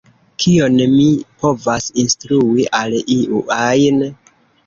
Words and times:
Kion 0.43 0.79
mi 0.93 1.03
povas 1.43 1.91
instrui 2.05 2.65
al 2.79 2.97
iu 3.17 3.45
ajn? 3.59 4.01